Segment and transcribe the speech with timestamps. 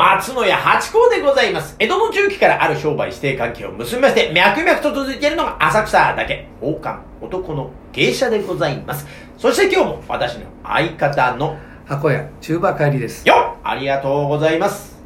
[0.00, 1.76] 松野屋八甲でございます。
[1.78, 9.06] 江戸の中期からある商売指定関係を結びまして、脈々と続いているのが浅草だけ、王冠、男の芸者でございます。
[9.36, 14.96] そして今日も私の相方の箱屋中馬帰りですよっありがとうございます。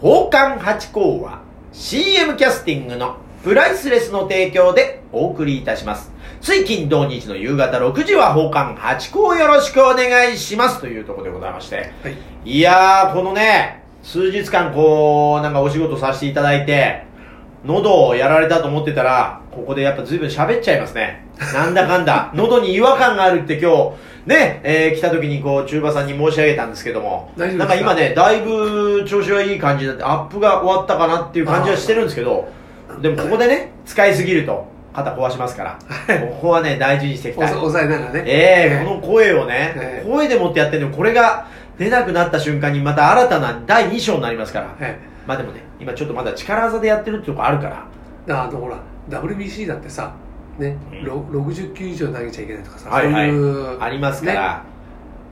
[0.00, 6.10] 宝冠八甲は CM キャスティングのプライスレスの提供でお送りいたします。
[6.40, 11.92] 水金土日の夕方6時は宝冠八甲をよろしくお願いしますというところでございまして。
[12.02, 17.04] はいいやー、このね、数日間こう、なんかお仕事させていただいて、
[17.64, 21.24] 喉をやられたと思ってたら、ここでやっぱ随分喋っちゃいますね。
[21.54, 22.30] なんだかんだ。
[22.34, 23.92] 喉に違和感があるって今日、
[24.26, 32.48] ね、えー来た時にこう、中馬さんに申し上げたんですけども、なんか今ね、だいぶ調子はいい感じになって、アップが終わったかなっていう感じはしてるんですけど、
[33.00, 35.78] でもここでね、使いすぎると、肩壊しますから、
[36.20, 37.48] ここはね、大事にしていきたい。
[37.50, 38.22] 抑えながらね。
[38.26, 41.46] ええこの声をね、ええ声でもってやってるのにこれが
[41.84, 44.86] 出なくなった瞬間にまた新たな第2章になりますから。
[44.86, 47.86] はいまあでもね、今ちょっとまだ力技でやってるってとこあるから。
[48.26, 50.14] だあのほら WBC だってさ
[50.58, 54.64] ね、うんろ60球以上投げちゃいけないとかさ、はいはいそういうありますから。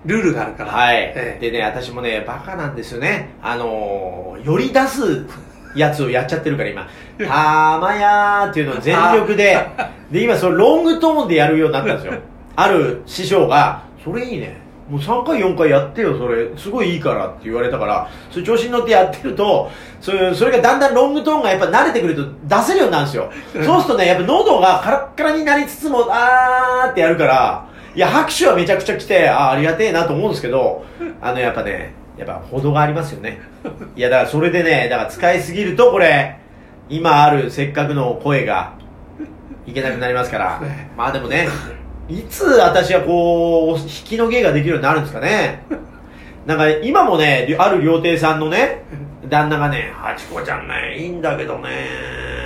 [0.07, 3.35] ルールがあるからはい、ええでね、私もね、バカなんですよね。
[3.43, 5.27] あのー、より出す
[5.75, 6.89] やつをやっちゃってるから今、
[7.19, 9.59] たまやーっていうのを全力で、
[10.11, 12.15] で、今それロングトーンでやるようになったんですよ。
[12.57, 14.57] ある師匠が、それいいね。
[14.91, 16.49] もう3回4回やってよ、それ。
[16.57, 22.25] すごいいいからって言われたから、それ調子に乗ってやってると、それそれがだんだんロングトーンがやっぱ慣れてくると
[22.57, 23.31] 出せるようになるんですよ。
[23.65, 30.85] そうするとね、やっぱ喉がカラッカラになりつつも、あーってやるから、いや、拍手はめちゃくちゃ来て、あーありがてえなと思うんですけど、
[31.23, 33.41] あの、やっぱね、やっぱ程がありますよね。
[33.95, 36.37] いや、だからそれでね、だから使いすぎると、これ、
[36.89, 38.73] 今あるせっかくの声が、
[39.67, 40.91] いけなくなりますからね。
[40.97, 41.49] まあでもね、
[42.11, 45.63] いつ私はこう、引きの芸ができるようになるんですかね。
[46.45, 48.83] なんか今もね、ある料亭さんのね、
[49.29, 51.69] 旦那がね、ハチ子ちゃんね、いいんだけどね、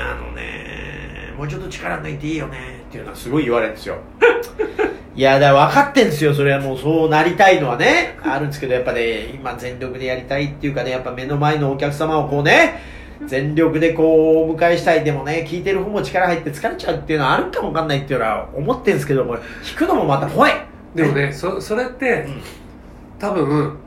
[0.02, 3.96] あのね、もうちょっと力抜いていいよね、っていうのはすごい言われるんですよ。
[5.16, 12.80] いや、だから分かってんですよ、それはもうそうなりたいのはね、あるんですけど、やっぱね、今全力でやりたいっていうかね、やっぱ目の前のお客様をこうね、
[13.26, 15.04] 全力でこう、お迎えしたい。
[15.04, 20.52] でもね、聞いてる方も力入って疲れちゃうっていうのはあるかもわかんないっていうのは思ってるんですけど、これ、聞くのもまた怖い。
[20.94, 22.42] でもねそそれって、うん
[23.18, 23.78] 多分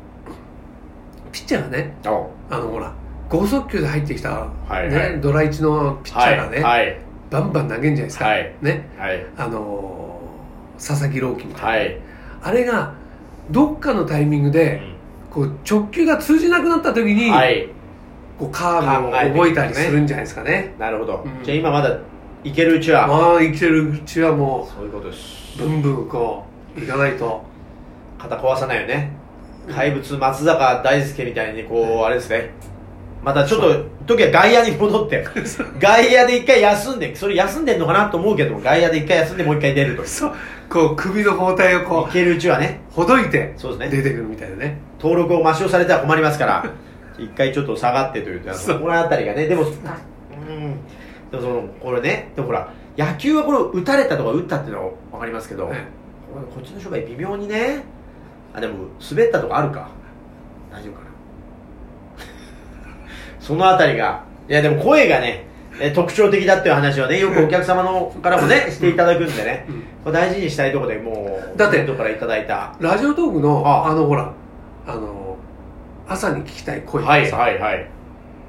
[1.32, 2.94] ピッチャーがねおあのほら
[3.30, 4.30] 剛速球で入ってきた、
[4.68, 7.00] はいねはいドラ1のピッチャーがね、はい。
[7.30, 9.26] バンバン投げんじゃないですか、はいねはい。
[9.38, 12.00] あのー佐々木朗希みたいな、はい。
[12.44, 12.94] あれが
[13.52, 14.82] どっかのタイミングで、
[15.30, 17.70] こう直球が通じなくなった時に、はい。
[18.40, 20.76] こうカーブを覚えたりするんじゃないですかね。
[20.78, 21.24] なるほど。
[21.26, 21.44] うん。
[21.44, 21.98] じゃあ今まだ
[22.44, 25.68] いけるうちは、まあ生きてるうちはもそういうことですう。
[25.68, 26.46] ブンブンこ
[26.78, 27.44] ういかないと。
[28.18, 29.12] 肩壊さないよね。
[29.74, 32.52] 怪物松坂大輔みたいにこう、あれですね。
[33.24, 35.26] またちょっと、時は外野に戻って、
[35.80, 40.06] 外野で一回休んで、それ休んでんのかなと思うけど、外野で一回休んでもう一回出ると。
[40.06, 40.34] そう。
[40.70, 44.80] こう首の包帯をこいけるうちはね、うほどいて出てくるみたいなね。
[45.00, 46.72] 登録を抹消されたら困りますから、
[47.18, 48.78] 一回ちょっと下がってというか、そう。
[48.78, 49.72] そこのあたりがね、でも、うん、
[51.32, 55.78] でもその、これね、でもほら、野球はこれ打たれたとか打ったっていうのは分かりますけど、はい。
[56.54, 57.84] こっちの商売微妙にね、
[58.54, 59.90] あ、でも滑ったとかあるか。
[60.72, 61.06] 大丈夫かな。
[63.40, 65.46] そのあたりが、いやでも声がね、
[65.80, 69.76] え特徴的だっていう話はね、よくお客様のからもね、していただくんでね、うん。
[70.04, 72.74] これ大事にしたいところでもう、だって先ほどからいただいた。
[72.80, 73.88] ラジオトークのあ。
[73.88, 74.32] あのほら
[74.88, 75.27] あの
[76.08, 77.04] 朝に聞きたい声。
[77.04, 77.90] はいはいはい。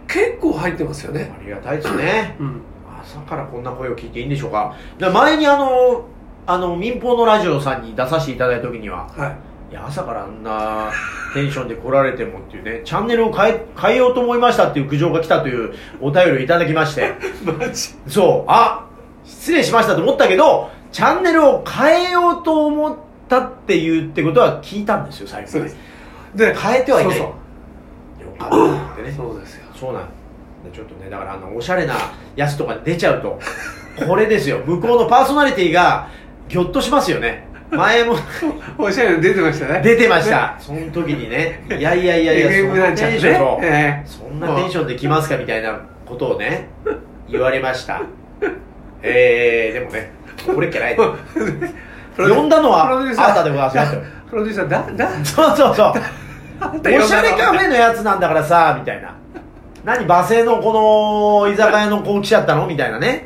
[0.07, 1.31] 結構入ってますよね。
[1.39, 2.37] ありがたいですね。
[2.39, 2.63] うん。
[3.03, 4.75] 朝からこんな声を聞いていいんでしょうか。
[4.99, 6.07] で前にあの、
[6.47, 9.29] あの、民放のラジオさんに出させていただいた時には、は
[9.71, 9.73] い。
[9.73, 10.91] いや、朝からあんな
[11.35, 17.13] テンションで来られてもっていうね、チャンネルを変え、変えようと思いましたっていう苦情が来たというお便りをいただきまして、
[17.45, 17.95] マジ？
[18.07, 18.87] そう、あ、
[19.25, 22.97] 失礼しましたと思ったけど、チャンネルを変えようと思っ
[23.29, 25.79] たっていうってことは聞いたんですよ、最後にそう
[26.35, 27.19] で変えてはいない。
[27.19, 27.39] そうよか
[28.47, 29.13] ったってね。
[29.13, 30.03] そうですよそうなん
[30.65, 31.95] でちょっとね、だからあの、おしゃれな
[32.37, 33.39] やつとか出ちゃうと、
[34.07, 36.09] これですよ、向こうのパーソナリティが、
[36.49, 37.47] ぎょっとしますよね。
[37.71, 38.15] 前も
[38.79, 40.57] おしゃれに出てましたね出てました。
[40.59, 46.69] その時にね、いやいやいやいや、そんなテンションそうねそんなテンションで来ますかみたいなことをね、
[47.29, 48.03] 言われました。
[49.03, 50.11] えー、でもね、
[50.47, 50.97] これっきゃない。
[52.17, 54.03] 呼んだのはあなたでございますよ。
[54.29, 55.93] プロデューサーだだそうそうそう。
[57.05, 59.15] おしゃれカフェのやつなんだからさ、みたいな。
[59.85, 62.67] 何、罵声のこの居酒屋の子来ちゃったの？
[62.67, 63.25] みたいなね。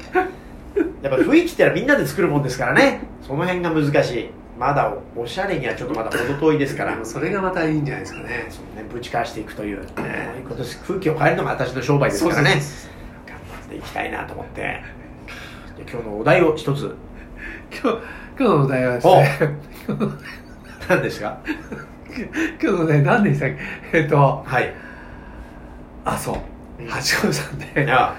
[1.03, 3.01] やっぱ雰囲気ってのはみんなで作るもんですからね。
[3.27, 4.31] その辺が難しい。
[4.59, 6.97] まだおしゃれにはちょっとまだ程遠いですから。
[7.03, 8.47] それがまたいいんじゃないですかね。
[8.49, 12.51] そうねぶちかわしていくという、こういうことです空気を変えるのが私の商売ですからね。
[12.51, 14.61] 頑張っていきたいなと思って。
[14.61, 16.95] で今日のお題を一つ。
[17.73, 17.99] 今日
[18.39, 19.57] 今日のお題はですね。
[20.89, 21.39] 何ですか？
[22.63, 23.49] 今日のね何でしたっ
[23.93, 23.99] け？
[23.99, 24.73] えっとはい。
[26.05, 26.83] あそう。
[26.83, 26.89] うん。
[26.89, 28.15] 八郎さんいねや。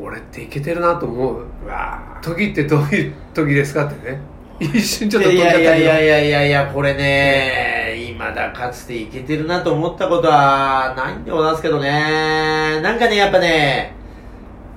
[0.00, 1.46] 俺っていけてるなと思う。
[1.64, 4.20] うわ時ってどういう時ですかってね。
[4.60, 12.80] 一瞬ちょっといやいやいやいややいやいやこれね今だかつていけてるなと思ったことはないんでございますけどね。
[12.82, 13.94] なんかねやっぱね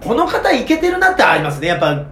[0.01, 1.67] この方いけてるなってありますね。
[1.67, 2.05] やっぱ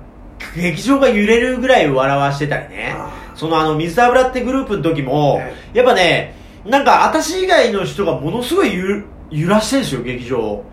[0.56, 2.96] 劇場が揺れるぐらい笑わしてたりね
[3.44, 6.34] そのあの水油ってグループの時も、えやっぱね
[6.66, 10.64] なんか私以外の人がものすごい揺揺らしてるんですよ劇場を。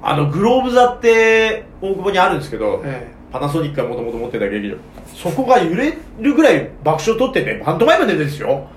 [0.00, 4.76] あのグローブ座って大久保にあるんですけど、えパナソニックがもともと持ってた劇場。
[5.12, 8.68] そこが揺れるぐらい爆笑取っててパントマイムでですよ。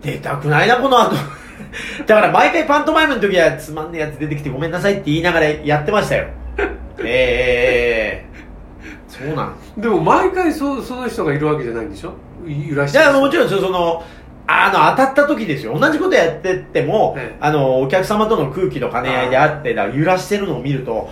[0.00, 1.14] 出たくないなこの後。
[2.06, 6.28] だから毎回パントマイムの時はつまんねえやつ出てきてごめんなさいって言いながらやってましたよ。
[7.04, 8.31] ええ
[9.26, 9.54] そうなん？
[9.78, 12.14] えでも毎回そその人がいるわけじゃないんでしょ？
[12.46, 14.02] 揺らしいてるやもちろんその
[14.46, 15.78] あの当たった時ですよ。
[15.78, 17.38] 同じことやってっても、ええ。
[17.40, 21.08] あのお客様との空気の兼ね合いであってだ揺らしてるのを見ると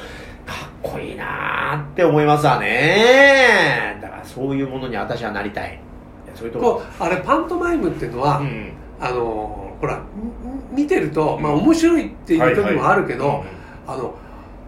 [0.47, 3.99] かっこいいなーって思いますわね。
[4.03, 5.81] だからそういうものに私はなりたい。
[6.35, 6.83] そういうとこ。
[6.99, 8.73] あれパントマイムっていうのは、うん。
[9.01, 10.03] あのほら
[10.73, 13.45] み見てると、まあ、面白いっていう時もあるけど、
[13.87, 14.15] あの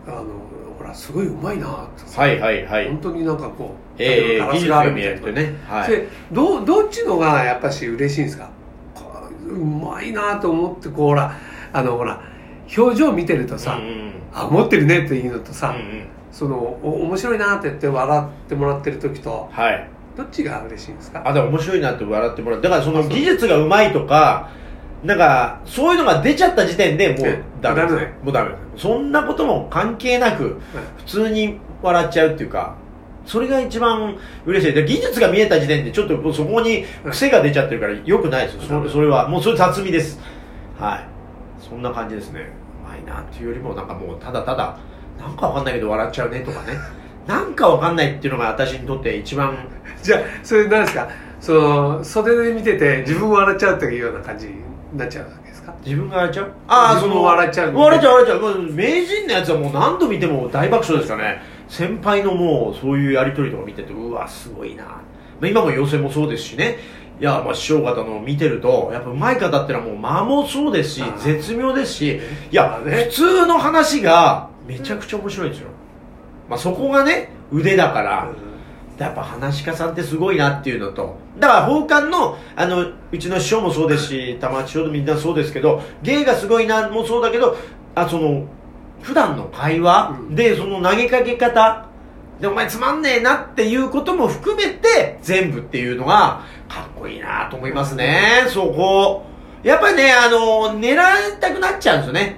[0.07, 0.25] あのほ
[0.93, 2.03] らすごいうまいなって。
[2.07, 2.89] さはいはいはい。
[2.89, 5.55] 本当になんかこう、ええガラス技術が見えるとね。
[5.67, 5.91] はい。
[5.91, 8.51] でどどっちのがやっぱし嬉しいんですか？
[8.95, 11.37] こううまいなと思ってこうほら
[11.73, 12.23] あのほら
[12.77, 14.13] 表情見てるとさ、うんうん。
[14.33, 16.07] あ持ってるねっていうのとさ、うんうん。
[16.31, 19.89] そのお面白いなって言って笑ってもらってる時とはい。
[20.17, 21.23] どっちが嬉しいんですか？
[21.27, 22.61] あでも面白いなって笑ってもらう。
[22.61, 24.51] だからその技術がうまいとか
[25.03, 27.83] なんかそういうのが出ちゃった時点でもうえダメ。
[27.83, 28.51] ですダメもうダメ。
[28.51, 30.61] ですそんなことも関係なく
[30.99, 32.77] 普通に笑っちゃうっていうか
[33.27, 34.17] それが一番
[34.47, 34.75] 嬉しい。
[34.75, 38.89] で技術が見えた時点でちょっとそこに癖が出ちゃってるからよくないですよ。
[38.89, 39.29] それは。
[39.29, 40.21] もうそれ雑味です。
[40.79, 41.05] はい。
[41.61, 42.47] そんな感じですね。
[42.85, 44.77] うまいなっていうよりもなんかもうただただ
[45.19, 46.77] なんかわかんないけど笑っちゃうねとかね。
[47.27, 49.57] なんかわかんないっていうのが私にとって一番
[50.03, 51.09] じゃあそれ何ですか？
[51.41, 54.47] その袖で見てて自分笑っちゃうっていうような感じ？
[54.49, 54.55] に
[54.97, 55.75] なっちゃうわけですか？
[55.85, 56.53] 自分が笑っちゃう？
[56.69, 58.73] ああ自分も笑っちゃう笑っちゃう笑っちゃう。
[58.73, 61.43] 名人のやつはもう何度見ても大爆笑ですからね。
[61.69, 65.01] 先輩のもうそういうやり取りとか見ててうわすごいな、ま
[65.43, 66.77] あ、今も寄せもそうですしね。
[67.21, 73.05] いやまあ師匠方のを見てるとやっぱうまい方ってのはもう間もそうですし絶妙ですしいや、まあね。
[73.05, 75.69] 普通の話がめちゃくちゃ面白いんですよ、
[76.49, 78.33] まあ、そこがね腕だから、
[78.99, 81.17] やっぱ話し家さんってすごいなっていうのと。
[81.39, 82.81] だから奉還のあの
[83.11, 87.57] うちの師匠もそうですし玉町師匠みんなそうですけど芸がすごいなもそうだけど
[87.95, 88.45] あその
[89.01, 90.35] 普段の会話うん。
[90.35, 91.87] でその投げかけ方
[92.41, 99.25] でお前つまんねえなっていうことも含めて全部っていうのがかっこいいなと思いますねそこ。
[99.63, 100.97] やっぱりねあの狙い
[101.41, 102.37] たくなっちゃうんですよね。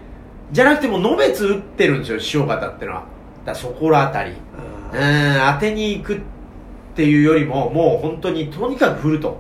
[0.53, 3.05] じゃなくてもうのべつ打ってるんですよ師匠方ってのは。
[3.45, 4.31] だそこらあたり。
[4.31, 4.37] うん
[5.55, 6.34] 当てに行くって
[7.03, 9.39] いうよりももう本当にとにかく振ると。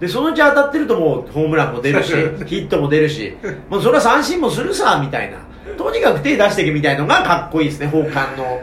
[0.00, 2.10] でそのうち当たってるともうホームランも出るし
[2.46, 3.36] ヒットも出るし
[3.68, 5.38] もうそれは三振もするさみたいな。
[5.76, 8.60] とにかく手出していけみたいのがかっこいいですね奉還の。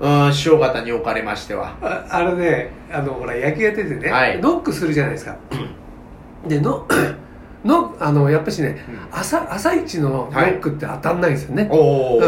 [0.00, 1.76] うん師匠方におかれましては。
[1.82, 4.40] ああのねあのほら野球やっててね、はい。
[4.40, 5.36] ノックするじゃないですか。
[6.46, 6.86] での
[7.68, 9.18] のあのやっぱしね、うん。
[9.18, 12.20] 朝朝一のノックって当たんないんですよね、おお、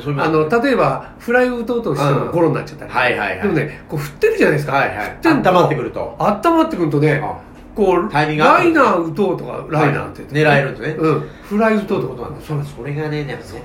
[0.00, 3.42] そういうあの例えばフライを打とうとしてもゴロになっちゃったり、はいはいはい。
[3.42, 5.06] でもねこう振ってるじゃないですか、はいはい。
[5.06, 6.16] 振ってんの温まってくると。
[6.18, 7.38] 温まってくるとねあ。
[7.76, 8.52] こうタイミングが。
[8.54, 10.96] ライナー打とうとかライナーって狙えるんですね。
[10.98, 11.20] うん。
[11.42, 13.62] フライ打とうとかなんそうそれがねなんかね。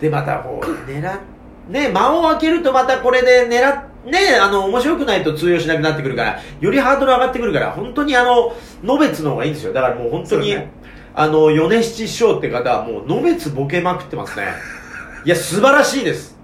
[0.00, 1.20] でまたこう狙っ
[1.68, 9.72] ね間を空けるとまたこれで狙っねあの面白くないと通用しなくなってくるからよりハードル上がってくるから本当にあののべつの方がいいんですよ。
[9.72, 10.82] だからもう本当に、ね。
[11.14, 14.46] あの米七師匠って方はもうのべつボケまくってますね。
[15.24, 16.36] いや素晴らしいです。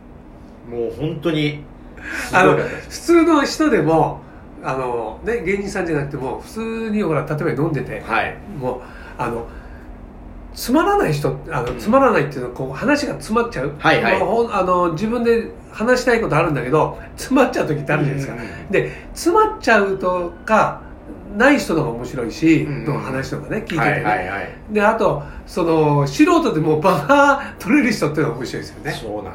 [0.71, 1.65] もう本当に
[2.33, 4.21] あの普通の人でも
[4.62, 8.37] あの、ね、芸人さんじゃなくても普通にほら例えば飲んでて、はい。
[8.59, 8.81] もう
[9.17, 9.47] あの
[10.55, 14.15] つまらない人あの、うんつまらないっていうのはこう話が詰まっちゃう、はいはい。
[14.17, 14.19] あ
[14.65, 18.70] の自分で話したいことあるんだけど詰まっちゃう時ってあるじゃないですか、うんうんうん。
[18.70, 20.82] で詰まっちゃうとか
[21.37, 22.84] ない人の方が面白いし、うんうん。
[22.84, 24.54] の話とかね聞いててね、はいはいはい。
[24.70, 28.92] であとその素人でも場が取れる人っていうのが面白いですよね。
[28.92, 29.34] そうなんだよ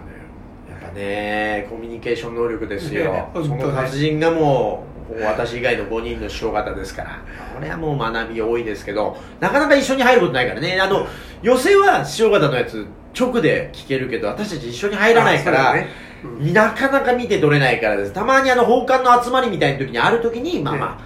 [0.70, 7.22] やっぱねコミュニケーション能力ですよ、ねその達人がもう私以外の5人の師匠方ですから。
[7.54, 10.80] これはもう学び多いですけどなかなか一緒に入ることないからね。
[10.82, 11.08] あの
[11.42, 12.86] 寄席は師匠方のやつ
[13.18, 15.88] 直で聞けるけど私たち一緒に入らないから、ね。
[16.24, 16.54] うん。
[16.54, 18.14] なかなか見て取れないからです。
[18.14, 20.98] たまにあの奉還の集まりみたいな時にある時にまあまあ、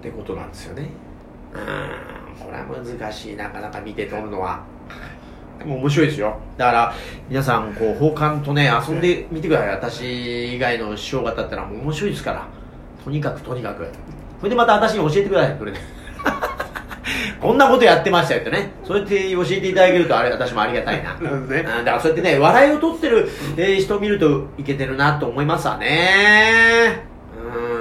[0.00, 0.88] ってことなんですよね。
[1.52, 4.62] うんこれは難しいなかなか見て取るのは。
[5.58, 6.38] でも面白いですよ。
[6.56, 6.94] だから
[7.28, 9.68] 皆さんこう奉還とね遊んでみてください。
[9.70, 12.46] 私以外の師匠方ってのは面白いですから。
[13.04, 13.86] とにかくとにかく。
[14.44, 15.78] それでまた私に教えてくださいそれで
[17.40, 18.72] こんなことやってましたよってね。
[18.84, 21.14] そうやって教えていただけるとあれ私もありがたいな。
[21.20, 21.58] なるほどね。
[21.78, 27.06] うんだからそうやってね笑いを取ってる、えー人を見るといけてるなと思いますわね。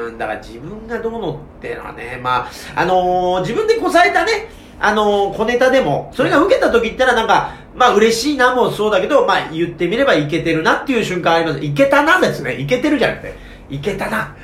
[0.08, 4.50] うんだから自分がどうのってのはねまああのー自分でこさえたね
[4.80, 11.60] あのー小ネタでもそれが受けた時ってのはなんかまあ嬉しいなもそうだけどまあ言ってみればいけてるなっていう瞬間あります。
[11.64, 13.34] いけたなですねいけてるじゃなくて
[13.70, 14.36] いけたな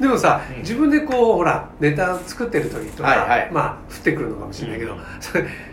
[0.00, 5.00] でもさ、うん自分でこうほらネタ作ってる時とか、はいはいまあ降ってくるのかもしれないけど、う ん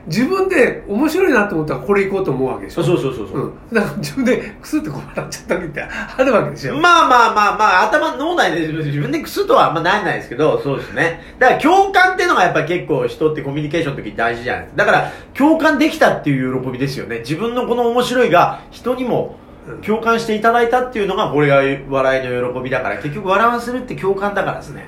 [0.07, 2.83] 自分で面白いなと思ったらこれ行こうと思うわけでしょ？
[2.83, 11.21] そうそうそうそうそう、うん、だから自分でクスってこう笑っちゃった時ってあるわけでしょ、まあまあまあまあ、頭、脳内で自分でクスとはあんまなんないですけど、そうですね。
[11.39, 14.85] だから共感っていうのがやっぱり結構人ってコミュニケーションの時に大事じゃないですか。
[14.85, 17.19] だから共感できたっていう喜びですよね。
[17.19, 19.44] 自分のこの面白いが人にもうん
[19.85, 21.57] 共感していただいたっていうのがこれが
[21.89, 24.85] 笑いの喜びだから、結局笑わせるって共感だからですね。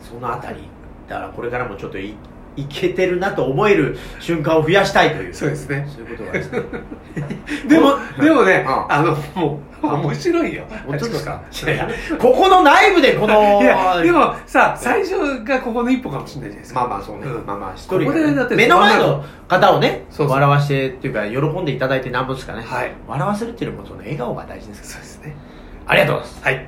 [0.00, 0.68] そのあたり。
[1.08, 2.14] だからこれからもちょっとい
[2.56, 5.34] いけてるなと思える瞬間を増やしたいという。
[5.34, 5.86] そうですね。
[5.92, 6.62] そういうことがですね。
[7.68, 10.64] でもでもね、うんあのもう面白いよ。
[10.86, 11.42] 本当ですか？
[11.64, 16.80] いやいやここの内部でこの、いやでもさ最初がここの一歩かもしれないじゃないですか。
[16.80, 17.46] まあまあそうね、うん。
[17.46, 22.92] まあまあ一こ人がね、こでだって目の前の方をね笑わしてっていうか喜んでいただいてなんぼですかね、はい。
[23.06, 24.92] 笑わせるっていうのもその笑顔が大事ですから。
[24.94, 25.36] そうですね。
[25.86, 26.44] ありがとうございます。
[26.44, 26.66] はい